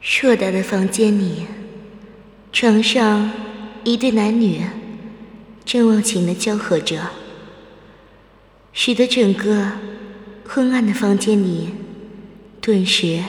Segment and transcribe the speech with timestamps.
[0.00, 1.44] 硕大的房间里，
[2.52, 3.30] 床上
[3.84, 4.62] 一对男女
[5.64, 7.10] 正忘情的交合着，
[8.72, 9.72] 使得整个
[10.48, 11.68] 昏暗的房间里
[12.62, 13.22] 顿时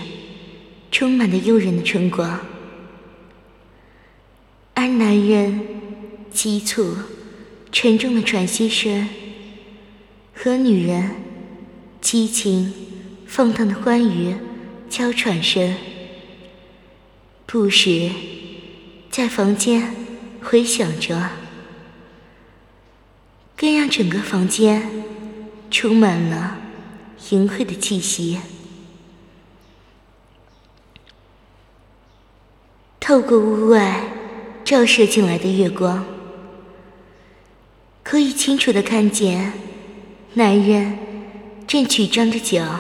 [0.90, 2.40] 充满了诱人的春光。
[4.74, 5.60] 而男人
[6.32, 6.96] 急促、
[7.70, 9.10] 沉重的喘息声，
[10.34, 11.12] 和女人
[12.00, 12.74] 激情、
[13.28, 14.34] 放荡的欢愉
[14.90, 15.76] 娇喘声。
[17.52, 18.10] 不时
[19.10, 19.94] 在房间
[20.42, 21.32] 回响着，
[23.58, 24.90] 更让整个房间
[25.70, 26.58] 充满了
[27.30, 28.40] 淫秽的气息。
[33.02, 34.02] 透过屋外
[34.64, 36.06] 照射进来的月光，
[38.02, 39.52] 可以清楚的看见
[40.36, 40.98] 男人
[41.68, 42.80] 正曲张着脚，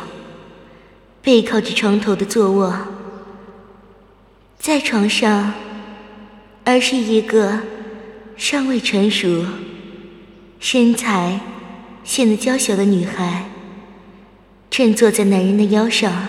[1.21, 3.00] 背靠着床头的坐卧。
[4.61, 5.55] 在床上，
[6.63, 7.61] 而是一个
[8.37, 9.43] 尚未成熟、
[10.59, 11.39] 身材
[12.03, 13.49] 显得娇小的女孩，
[14.69, 16.27] 正坐在男人的腰上。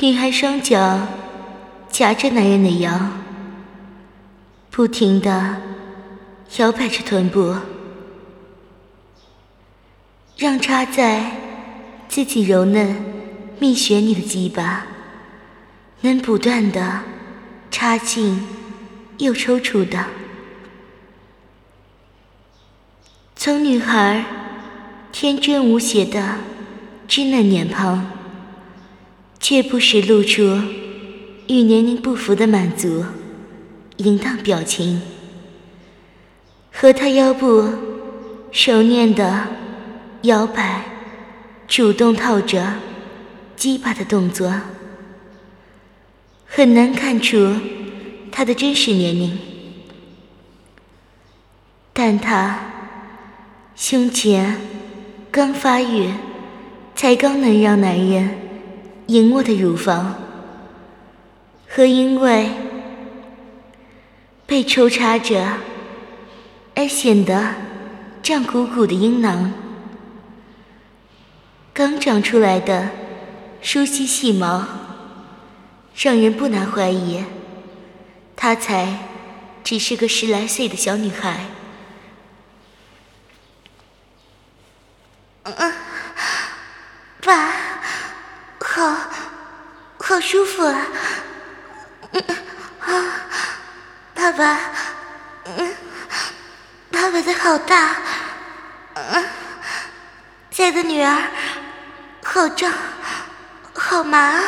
[0.00, 1.06] 女孩双脚
[1.90, 3.08] 夹着男人的腰，
[4.72, 5.62] 不停地
[6.56, 7.54] 摇摆着臀部，
[10.36, 11.30] 让插在
[12.08, 12.96] 自己柔嫩
[13.60, 14.88] 蜜穴里的鸡巴。
[16.06, 17.00] 能不断的
[17.68, 18.46] 插进
[19.18, 20.06] 又抽出的，
[23.34, 24.24] 从女孩
[25.10, 26.36] 天真无邪的
[27.08, 28.08] 稚嫩脸庞，
[29.40, 30.42] 却不时露出
[31.48, 33.04] 与年龄不符的满足
[33.96, 35.02] 淫荡表情，
[36.72, 37.68] 和她腰部
[38.52, 39.48] 熟练的
[40.22, 40.84] 摇摆、
[41.66, 42.74] 主动套着
[43.56, 44.54] 鸡巴的动作。
[46.48, 47.54] 很难看出
[48.32, 49.38] 他的真实年龄，
[51.92, 52.58] 但他
[53.74, 54.58] 胸前
[55.30, 56.10] 刚发育，
[56.94, 58.30] 才刚能让男人
[59.08, 60.14] 赢我的乳房，
[61.68, 62.48] 和因为
[64.46, 65.58] 被抽插着
[66.74, 67.54] 而显得
[68.22, 69.52] 胀鼓鼓的阴囊，
[71.74, 72.88] 刚长出来的
[73.60, 74.85] 疏细细毛。
[75.96, 77.24] 让人不难怀疑，
[78.36, 78.98] 她才
[79.64, 81.46] 只是个十来岁的小女孩。
[85.44, 85.72] 嗯，
[87.22, 87.50] 爸，
[88.60, 88.96] 好，
[89.98, 90.86] 好舒服啊！
[92.12, 92.22] 嗯
[92.80, 93.20] 啊，
[94.14, 94.60] 爸爸，
[95.44, 95.74] 嗯，
[96.90, 97.96] 爸爸的好大，
[98.94, 99.24] 嗯，
[100.50, 101.22] 在的女儿
[102.22, 102.70] 好胀，
[103.72, 104.42] 好麻。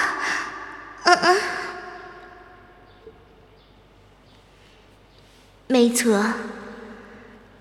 [1.04, 1.40] 嗯嗯，
[5.78, 6.34] 没错，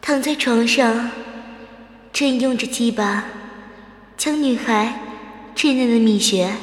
[0.01, 1.11] 躺在床上，
[2.11, 3.25] 正用着鸡巴
[4.17, 5.01] 将女孩
[5.55, 6.55] 稚嫩的蜜穴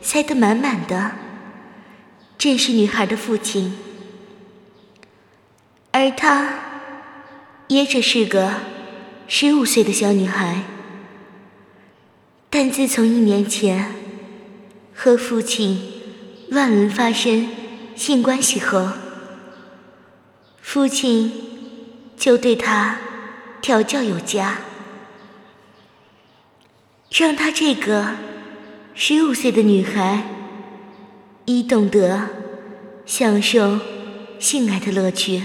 [0.00, 1.12] 塞得满满的，
[2.38, 3.76] 正是女孩的父亲，
[5.92, 6.60] 而她
[7.68, 8.54] 也只是个
[9.28, 10.62] 十五岁的小女孩，
[12.48, 13.94] 但自从一年前
[14.94, 15.92] 和父亲。
[16.48, 17.48] 乱伦发生
[17.96, 18.88] 性关系后，
[20.66, 21.32] 父亲
[22.16, 22.98] 就对他
[23.62, 24.58] 调教有加，
[27.08, 28.16] 让他这个
[28.92, 30.24] 十五岁的女孩
[31.44, 32.28] 已懂得
[33.06, 33.78] 享受
[34.40, 35.44] 性爱的乐趣，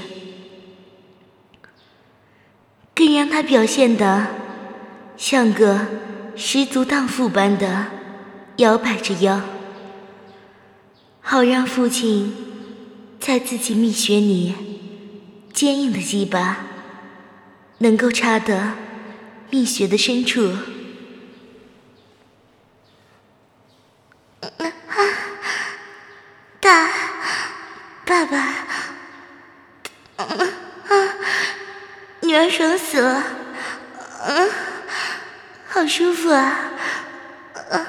[2.96, 4.28] 更让她表现的
[5.16, 5.86] 像个
[6.36, 7.86] 十足荡妇般的
[8.58, 9.40] 摇摆着腰。
[11.22, 12.34] 好让父亲
[13.20, 14.71] 在自己蜜穴里
[15.54, 16.66] 坚硬的鸡巴
[17.80, 18.74] 能够插得
[19.50, 20.56] 蜜穴的深处。
[26.60, 26.90] 大
[28.06, 28.56] 爸爸，
[32.22, 33.24] 女儿爽死了，
[34.26, 34.50] 嗯，
[35.68, 36.72] 好舒服啊，
[37.70, 37.86] 嗯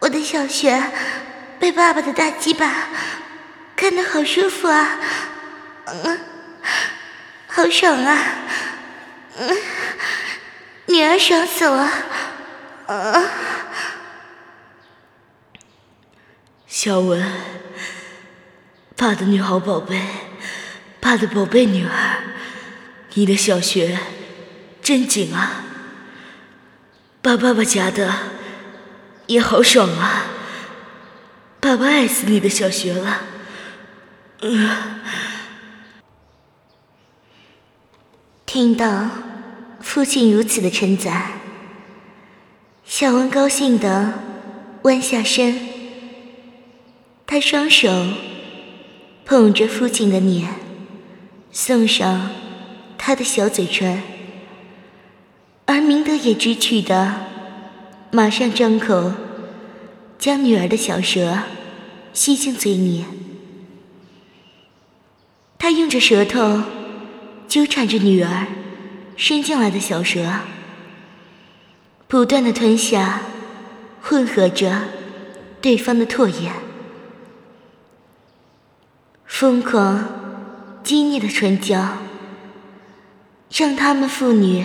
[0.00, 0.82] 我的小穴。
[1.58, 2.88] 被爸爸的大鸡巴
[3.76, 4.98] 干得好舒服啊，
[5.84, 6.18] 嗯，
[7.52, 8.18] 好爽啊，
[9.36, 9.56] 嗯，
[10.86, 11.90] 女儿爽死了，
[12.86, 13.28] 嗯。
[16.66, 17.22] 小文，
[18.96, 20.00] 爸的女好宝贝，
[21.00, 22.22] 爸的宝贝女儿，
[23.14, 23.98] 你的小穴
[24.80, 25.64] 真紧啊，
[27.20, 28.14] 把爸爸夹的
[29.26, 30.26] 也好爽啊。
[31.58, 33.20] 爸爸爱死你的小学了。
[38.52, 39.08] 听到
[39.78, 41.34] 父亲如此的称赞，
[42.84, 44.14] 小文高兴的
[44.82, 45.56] 弯下身，
[47.28, 48.08] 他双手
[49.24, 50.48] 捧着父亲的脸，
[51.52, 52.32] 送上
[52.98, 54.02] 他的小嘴唇，
[55.66, 57.20] 而明德也知趣的
[58.10, 59.12] 马上张口，
[60.18, 61.38] 将女儿的小舌
[62.12, 63.04] 吸进嘴里。
[65.56, 66.60] 他用着舌头
[67.50, 68.46] 纠缠着女儿
[69.16, 70.42] 伸进来的小舌，
[72.06, 73.22] 不断的吞下，
[74.00, 74.82] 混合着
[75.60, 76.52] 对方的唾液，
[79.26, 81.98] 疯狂激烈的唇角，
[83.52, 84.64] 让他们父女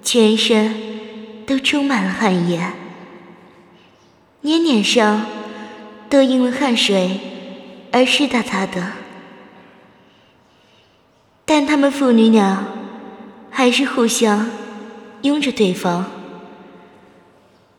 [0.00, 0.76] 全身
[1.44, 2.74] 都充满了汗液，
[4.42, 5.26] 连脸上
[6.08, 7.18] 都因为汗水
[7.90, 8.92] 而湿哒哒的。
[11.50, 12.68] 但他们父女俩
[13.50, 14.50] 还是互相
[15.22, 16.04] 拥着对方，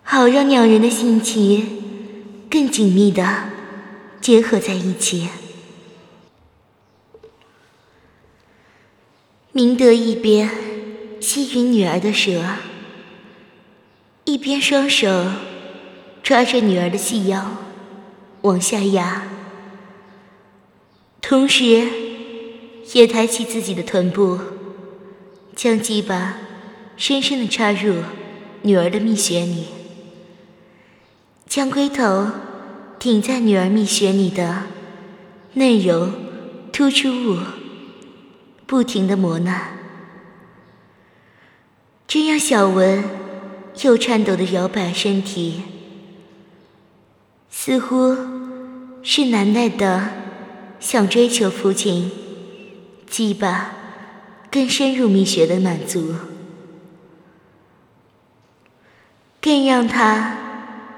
[0.01, 3.43] 好让两人的心情更紧密的
[4.19, 5.29] 结合在一起。
[9.51, 10.49] 明德一边
[11.21, 12.43] 吸吮女儿的舌，
[14.25, 15.27] 一边双手
[16.23, 17.51] 抓着女儿的细腰
[18.41, 19.27] 往下压，
[21.21, 22.08] 同时。
[22.93, 24.39] 也抬起自己的臀部，
[25.55, 26.37] 将鸡巴
[26.97, 27.97] 深深的插入
[28.63, 29.65] 女儿的蜜穴里，
[31.45, 32.27] 将龟头
[32.97, 34.63] 顶在女儿蜜穴里的
[35.53, 36.11] 内容
[36.71, 37.37] 突出物，
[38.65, 39.77] 不停的磨难，
[42.07, 43.03] 这让小文
[43.83, 45.61] 又颤抖的摇摆身体，
[47.51, 48.17] 似乎
[49.03, 50.09] 是难耐的
[50.79, 52.28] 想追求父亲。
[53.09, 53.71] 鸡巴
[54.51, 56.13] 更深入蜜穴的满足，
[59.41, 60.37] 更让他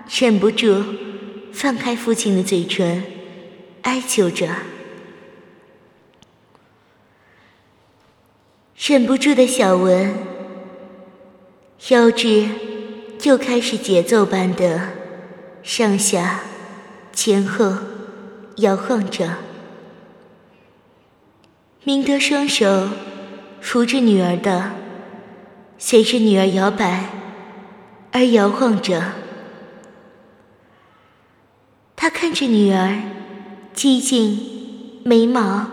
[0.09, 0.83] 忍不住
[1.53, 3.03] 放开父亲的嘴唇，
[3.83, 4.49] 哀求着。
[8.85, 10.13] 忍不住的小文
[11.89, 12.49] 腰肢
[13.23, 14.89] 又开始节奏般的
[15.63, 16.41] 上下
[17.13, 17.77] 前后
[18.57, 19.37] 摇晃着。
[21.83, 22.89] 明德双手
[23.59, 24.73] 扶着女儿的，
[25.79, 27.09] 随着女儿摇摆
[28.11, 29.13] 而摇晃着。
[31.95, 33.01] 他看着女儿
[33.73, 35.65] 激进、眉毛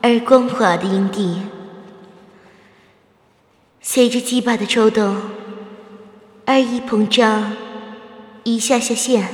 [0.00, 1.42] 而光滑的阴蒂，
[3.80, 5.22] 随着鸡巴的抽动
[6.46, 7.56] 而一膨胀，
[8.44, 9.28] 一下下陷，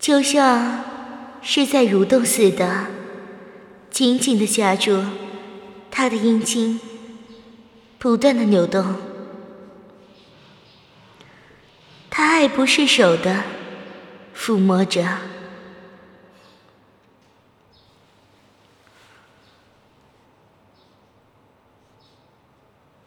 [0.00, 0.82] 就像
[1.40, 2.86] 是在蠕动似的。
[3.94, 5.04] 紧紧地夹住
[5.88, 6.80] 他的阴茎，
[7.96, 8.96] 不断的扭动。
[12.10, 13.44] 他爱不释手的
[14.36, 15.18] 抚摸着。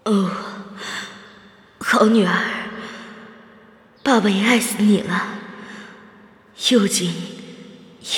[0.06, 0.32] 哦，
[1.80, 2.70] 好女儿，
[4.02, 5.40] 爸爸也爱死你了，
[6.70, 7.14] 又紧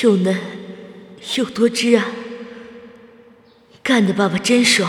[0.03, 0.39] 又嫩
[1.35, 2.05] 又多汁啊！
[3.89, 4.87] 干的爸爸真爽。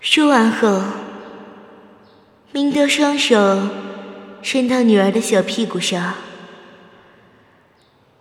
[0.00, 0.82] 说完后，
[2.50, 3.68] 明德双手
[4.42, 6.14] 伸到女儿的小屁股上，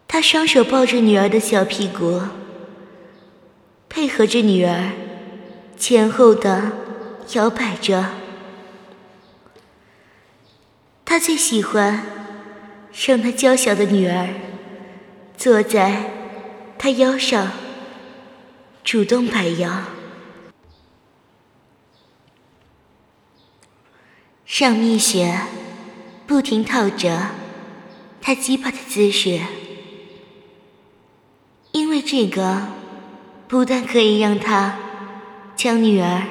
[0.08, 2.22] 他双手抱着女儿的小屁股，
[3.90, 4.92] 配合着女儿
[5.76, 6.72] 前后的
[7.34, 8.12] 摇摆着。
[11.04, 12.06] 他最喜欢
[13.08, 14.30] 让他娇小的女儿
[15.36, 16.19] 坐在。
[16.82, 17.52] 他腰上
[18.86, 19.84] 主动摆腰，
[24.48, 25.42] 让蜜雪
[26.26, 27.32] 不停套着
[28.22, 29.42] 他鸡巴的姿势，
[31.74, 32.70] 因为这个
[33.50, 34.80] 不但可以让他
[35.58, 36.28] 将女儿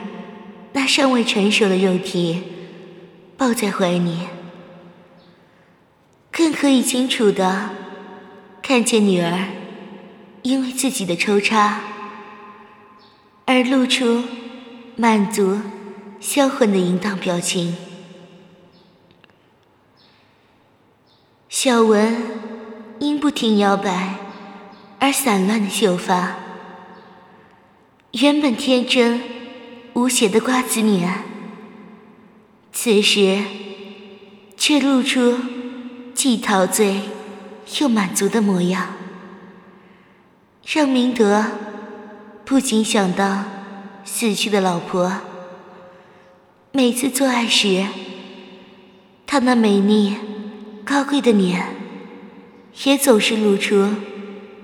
[0.73, 2.43] 那尚未成熟的肉体
[3.37, 4.21] 抱在怀里，
[6.33, 7.69] 更可以清楚的
[8.63, 9.58] 看见女儿。
[10.43, 11.81] 因为自己的抽插
[13.45, 14.25] 而露出
[14.97, 15.61] 满足、
[16.21, 17.77] 销魂的淫荡表情，
[21.49, 22.17] 小文
[22.99, 24.17] 因不停摇摆
[24.99, 26.37] 而散乱的秀发，
[28.13, 29.21] 原本天真
[29.95, 31.23] 无邪的瓜子脸，
[32.73, 33.43] 此时
[34.57, 35.39] 却露出
[36.15, 37.03] 既陶醉
[37.81, 38.98] 又满足的模样，
[40.71, 41.47] 让明德
[42.45, 43.43] 不禁想到
[44.05, 45.23] 死去的老婆。
[46.73, 47.87] 每次做爱时，
[49.27, 50.15] 他那美丽
[50.85, 51.69] 高贵的脸，
[52.85, 53.95] 也总是露出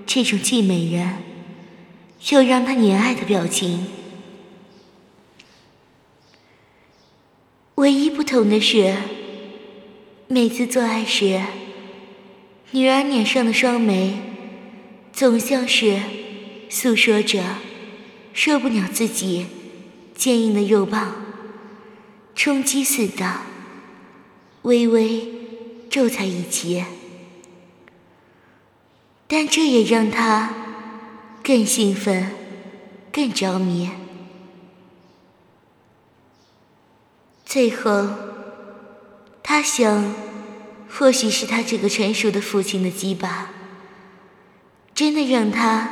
[0.05, 1.15] 这种既美人
[2.29, 3.87] 又让他怜爱的表情。
[7.73, 8.95] 唯一不同的是，
[10.27, 11.41] 每次做爱时，
[12.69, 14.19] 女儿脸上的双眉
[15.15, 15.97] 总像是
[16.69, 17.41] 诉说着
[18.33, 19.45] 受不了自己
[20.13, 21.15] 坚硬的肉棒
[22.35, 23.37] 冲击似的，
[24.63, 25.25] 微微
[25.89, 26.83] 皱在一起。
[29.25, 30.53] 但这也让他
[31.41, 32.31] 更兴奋，
[33.09, 33.89] 更着迷。
[37.45, 38.09] 最后，
[39.41, 40.13] 他想，
[40.89, 43.54] 或许是他这个成熟的父亲的鸡巴，
[44.95, 45.89] 真的让他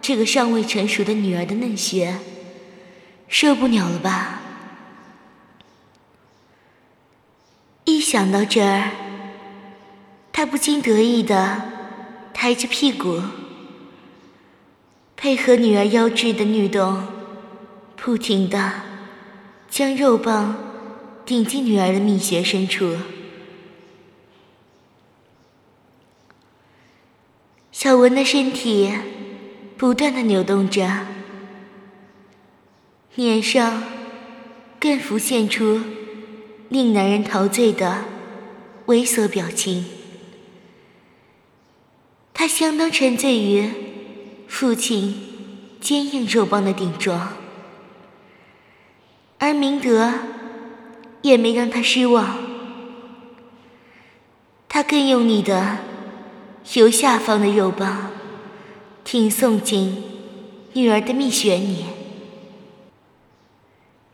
[0.00, 2.16] 这个尚未成熟的女儿的嫩穴
[3.28, 4.40] 受不了了吧？
[7.84, 8.92] 一想到这儿，
[10.32, 11.60] 他不禁得意的
[12.32, 13.20] 抬着屁股，
[15.16, 17.04] 配合女儿腰肢的律动，
[17.96, 18.72] 不停的
[19.68, 20.56] 将肉棒。
[21.26, 22.96] 顶进女儿的蜜穴深处，
[27.82, 28.92] 小文的身体
[29.78, 31.06] 不断的扭动着，
[33.14, 33.82] 脸上
[34.78, 35.80] 更浮现出
[36.68, 38.04] 令男人陶醉的
[38.88, 39.86] 猥琐表情。
[42.34, 43.70] 他相当沉醉于
[44.46, 45.18] 父亲
[45.80, 47.32] 坚硬肉棒的顶撞，
[49.38, 50.12] 而明德。
[51.22, 52.38] 也没让他失望，
[54.68, 55.78] 他更用力的
[56.74, 58.10] 由下方的肉棒
[59.04, 60.02] 挺送进
[60.74, 61.84] 女儿的蜜穴里，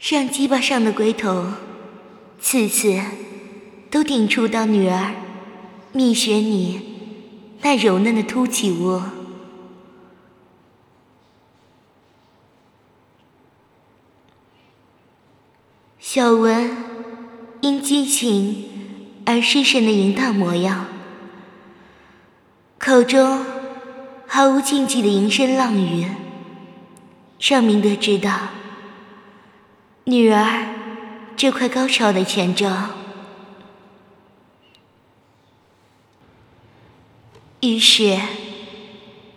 [0.01, 1.53] 让鸡巴上的龟头
[2.41, 3.01] 次次
[3.91, 5.15] 都顶触到女儿
[5.93, 6.81] 蜜穴里
[7.63, 9.11] 那柔嫩的凸起窝。
[15.99, 16.87] 小文。
[17.63, 18.65] 因激情
[19.25, 20.87] 而失神的淫荡模样，
[22.79, 23.45] 口中
[24.27, 26.07] 毫无禁忌的淫声浪语，
[27.41, 28.31] 让明德知道
[30.05, 30.67] 女儿
[31.37, 32.71] 这块高潮的前兆。
[37.61, 38.19] 于是，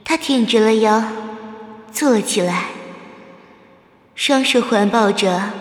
[0.03, 1.03] 他挺直了腰，
[1.91, 2.65] 坐起来，
[4.13, 5.51] 双手环抱着，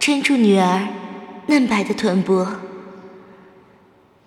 [0.00, 0.88] 撑住女儿。
[1.46, 2.46] 嫩白的臀部，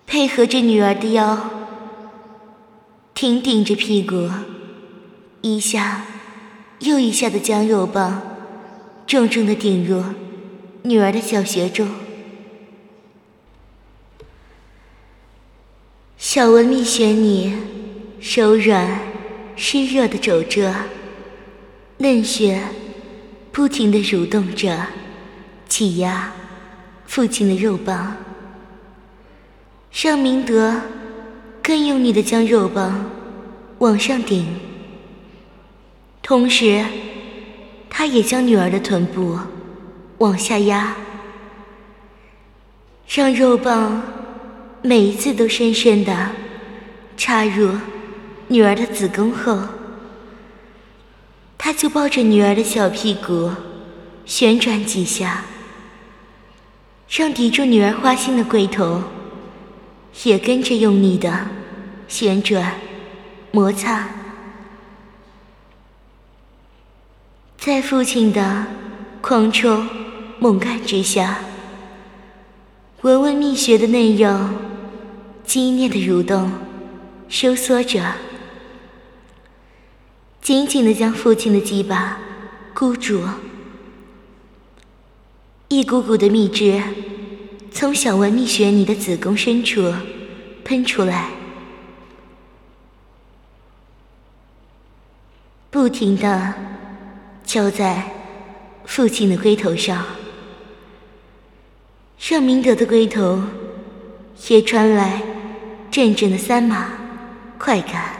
[0.06, 1.50] 配合着女儿的腰，
[3.20, 4.30] 挺顶着屁股，
[5.40, 6.04] 一下
[6.78, 8.22] 又一下的将肉棒
[9.08, 10.04] 重重的顶入
[10.82, 11.88] 女儿的小穴中。
[16.16, 17.54] 小文蜜穴里
[18.20, 19.00] 柔软
[19.56, 20.72] 湿热的肘着，
[21.96, 22.62] 嫩穴
[23.50, 24.86] 不停的蠕动着，
[25.66, 26.32] 挤压。
[27.04, 28.16] 父亲的肉棒，
[29.90, 30.80] 让明德
[31.68, 33.10] 更用力的将肉棒
[33.80, 34.46] 往上顶，
[36.22, 36.82] 同时，
[37.90, 39.38] 他也将女儿的臀部
[40.16, 40.96] 往下压，
[43.06, 44.02] 让肉棒
[44.80, 46.30] 每一次都深深的
[47.18, 47.76] 插入
[48.46, 49.58] 女儿的子宫后，
[51.58, 53.50] 他就抱着女儿的小屁股
[54.24, 55.44] 旋转几下。
[57.10, 59.02] 让抵住女儿花心的龟头
[60.24, 61.46] 也跟着用力的
[62.08, 62.74] 旋转、
[63.52, 64.08] 摩擦，
[67.58, 68.66] 在父亲的
[69.20, 69.86] 狂冲
[70.38, 71.40] 猛干之下，
[73.02, 74.48] 文文蜜穴的内肉
[75.44, 76.50] 激烈的蠕动、
[77.28, 78.14] 收缩着，
[80.40, 82.18] 紧紧的将父亲的鸡巴
[82.72, 83.22] 箍住。
[85.68, 86.82] 一股股的蜜汁
[87.70, 89.92] 从小文蜜穴里的子宫深处
[90.64, 91.28] 喷出来，
[95.78, 96.52] 不停的
[97.46, 98.02] 敲在
[98.84, 100.04] 父亲的龟头上，
[102.18, 103.40] 让明德的龟头
[104.48, 105.22] 也传来
[105.88, 106.88] 阵阵的三麻
[107.58, 108.16] 快感。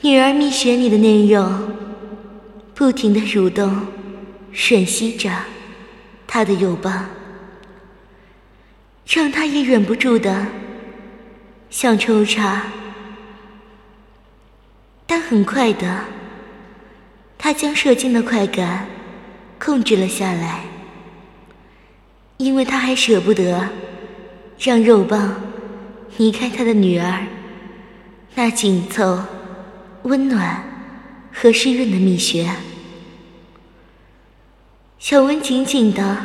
[0.00, 1.48] 女儿蜜穴里的内肉。
[2.74, 3.86] 不停的蠕动，
[4.52, 5.30] 吮吸着，
[6.26, 7.06] 他的肉棒，
[9.06, 10.48] 让他也忍不住的
[11.70, 12.64] 想抽插。
[15.12, 16.04] 但很快的，
[17.36, 18.86] 他将射精的快感
[19.58, 20.60] 控制了下来，
[22.36, 23.68] 因为他还舍不得
[24.56, 25.34] 让肉棒
[26.16, 27.26] 离开他的女儿
[28.36, 29.20] 那紧凑、
[30.04, 30.62] 温暖
[31.32, 32.48] 和湿润的蜜穴。
[35.00, 36.18] 小文紧紧地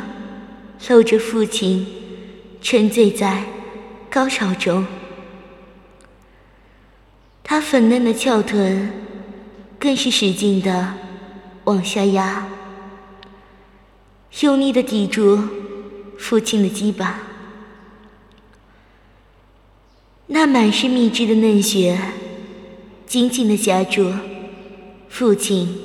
[0.88, 1.84] 搂着父亲，
[2.62, 3.42] 沉醉在
[4.08, 4.86] 高潮中。
[7.48, 8.90] 他粉嫩的翘臀
[9.78, 10.94] 更是使劲的
[11.62, 12.44] 往下压，
[14.40, 15.40] 用力的抵住
[16.18, 17.20] 父亲的鸡巴。
[20.26, 21.96] 那满是蜜汁的嫩穴
[23.06, 24.12] 紧紧的夹住
[25.08, 25.78] 父亲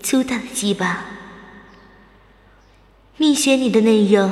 [0.00, 1.04] 粗大的鸡巴，
[3.16, 4.30] 蜜穴里的嫩肉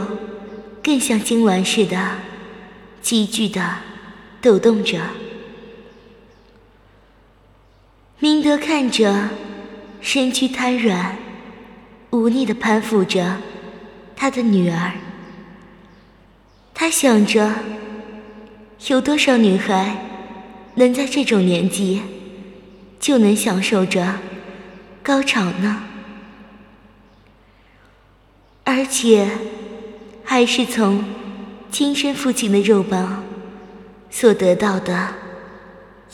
[0.85, 2.19] 更像痉挛似的
[3.03, 3.79] 急剧的
[4.41, 5.01] 抖动着。
[8.19, 9.29] 明德看着，
[10.01, 11.19] 身躯瘫软、
[12.11, 13.37] 无力的攀附着
[14.17, 14.93] 他的女儿。
[16.73, 17.53] 他想着，
[18.89, 19.99] 有多少女孩
[20.77, 22.01] 能在这种年纪
[22.99, 24.19] 就能享受着
[25.03, 25.83] 高潮呢？
[28.65, 29.29] 而且，
[30.25, 31.05] 还是从
[31.71, 33.23] 亲生父亲的肉棒
[34.11, 35.13] 所得到的，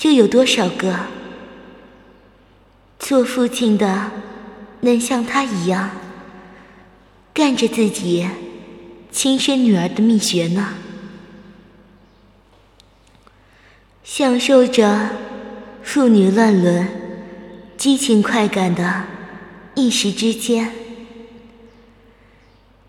[0.01, 0.99] 又有多少个？
[3.03, 4.13] 做父亲的
[4.83, 5.91] 能像他一样
[7.35, 8.29] 干着自己
[9.11, 10.75] 亲生女儿的秘穴呢？
[14.05, 15.11] 享受着
[15.83, 16.89] 父女乱伦、
[17.77, 19.05] 激情快感的
[19.75, 20.71] 一时之间，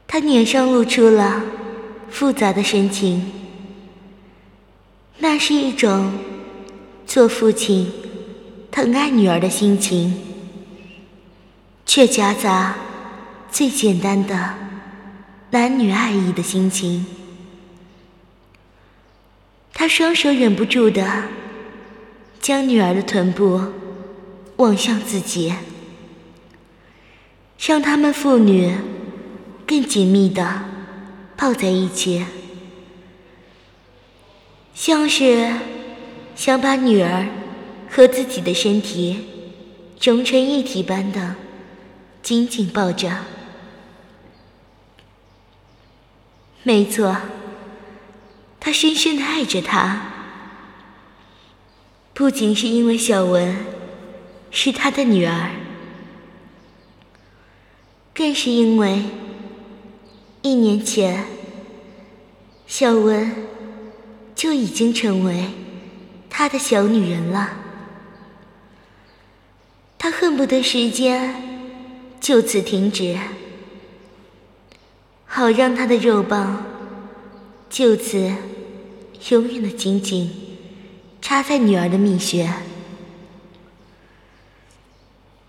[0.08, 1.42] 他脸上露出了
[2.12, 3.32] 复杂的神情。
[5.18, 6.14] 那是一种
[7.08, 7.92] 做父亲。
[8.74, 10.20] 疼爱女儿的心情，
[11.86, 12.76] 却夹杂
[13.52, 14.56] 最简单的
[15.52, 17.06] 男女爱意的心情。
[19.76, 21.26] 他双手忍不住的
[22.42, 23.62] 将女儿的臀部
[24.56, 25.54] 望向自己，
[27.60, 28.76] 让他们父女
[29.68, 30.64] 更紧密的
[31.38, 32.26] 抱在一起，
[34.74, 35.54] 像是
[36.36, 37.28] 想把女儿。
[37.96, 39.24] 和自己的身体
[40.02, 41.36] 融成一体般的
[42.24, 43.20] 紧紧抱着。
[46.64, 47.16] 没错，
[48.60, 50.02] 他深深的爱着她，
[52.16, 53.56] 不仅是因为小文
[54.50, 55.52] 是他的女儿，
[58.16, 59.04] 更是因为
[60.42, 61.26] 一年前
[62.66, 63.36] 小文
[64.34, 65.46] 就已经成为
[66.28, 67.60] 他的小女人了。
[70.04, 71.34] 他恨不得时间
[72.20, 73.18] 就此停止，
[75.26, 76.66] 好让他的肉棒
[77.70, 78.36] 就此
[79.30, 80.30] 永远的紧紧
[81.22, 82.52] 插在女儿的蜜穴。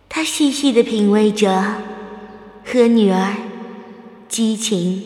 [0.08, 1.82] 他细细的品味着
[2.64, 3.34] 和女儿
[4.28, 5.02] 激情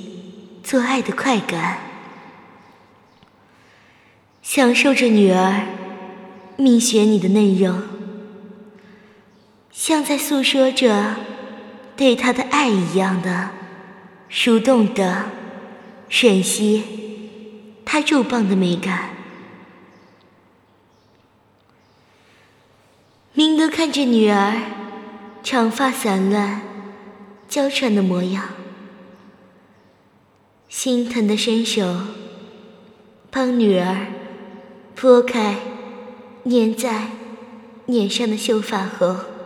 [0.63, 1.79] 做爱的快感，
[4.43, 5.63] 享受着女儿
[6.59, 7.73] 蜜穴里的嫩肉。
[9.79, 11.15] 像在诉说着
[11.97, 13.51] 对他的爱一样的
[14.29, 15.27] 蠕动的
[16.11, 16.83] 吮吸
[17.85, 19.11] 他肉棒的美感。
[23.35, 24.61] 明德看着女儿
[25.45, 26.61] 长发散乱、
[27.49, 28.49] 娇喘的模样，
[30.69, 32.01] 心疼的伸手
[33.31, 34.09] 帮女儿
[34.97, 35.61] 拨开
[36.45, 37.13] 粘在
[37.87, 39.38] 脸上的秀发后。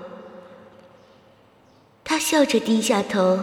[2.32, 3.40] 笑着低下头，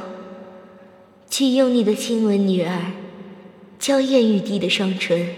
[1.30, 2.92] 去用力的亲吻女儿
[3.78, 5.30] 娇艳欲滴的双唇。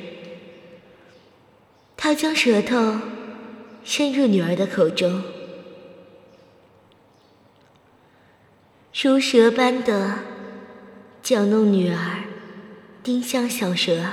[1.98, 3.02] 他将舌头
[3.84, 5.22] 伸入女儿的口中，
[9.04, 10.20] 如蛇般的
[11.22, 12.24] 搅弄女儿
[13.04, 14.12] 丁香小舌，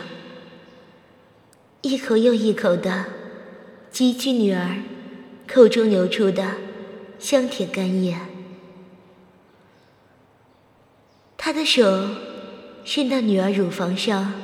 [1.83, 3.05] 一口又一口的
[3.93, 4.79] 汲取女儿
[5.47, 6.57] 口中流出的
[7.21, 8.17] 香甜甘液。
[11.49, 12.11] 他的手
[12.85, 14.35] 伸到女儿乳房上，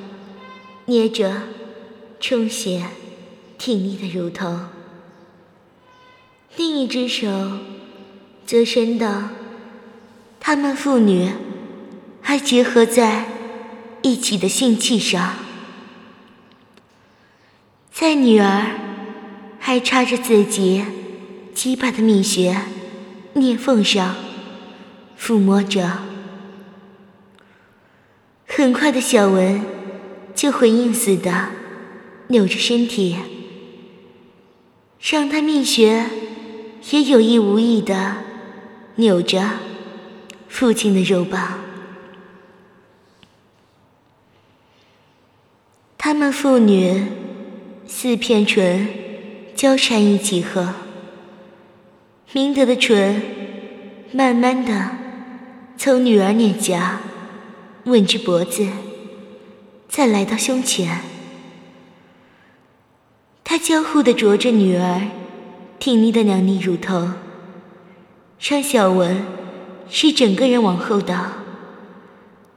[0.86, 1.42] 捏着
[2.18, 2.82] 充血、
[3.58, 4.70] 挺立的乳头；
[6.56, 7.58] 另一只手
[8.46, 9.24] 则伸到
[10.40, 11.30] 他们父女
[12.22, 13.26] 还结合在
[14.00, 15.34] 一起的性器上，
[17.92, 18.64] 在女儿
[19.58, 20.82] 还插着自己
[21.54, 22.62] 鸡巴的蜜穴
[23.34, 24.16] 裂缝上
[25.20, 25.98] 抚摸着，
[28.56, 29.60] 很快的小文
[30.32, 31.48] 就回应似的
[32.28, 33.16] 扭着身体，
[35.00, 36.06] 让他蜜穴
[36.92, 38.14] 也有意无意的
[38.94, 39.42] 扭着
[40.46, 41.58] 父亲的肉棒。
[45.98, 47.06] 他们父女
[47.88, 48.88] 四片唇
[49.56, 50.74] 交缠一起合，
[52.32, 53.20] 明德的唇
[54.12, 54.90] 慢慢的
[55.76, 57.00] 从女儿脸颊
[57.84, 58.66] 吻着脖子，
[59.88, 61.00] 再来到胸前。
[63.42, 65.02] 他交互的啄着女儿
[65.78, 67.10] 挺立的两粒乳头，
[68.40, 69.24] 让小文
[69.88, 71.32] 是整个人往后倒，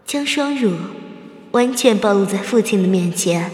[0.05, 0.73] 将双乳。
[1.51, 3.49] 完全暴露在父亲的面前。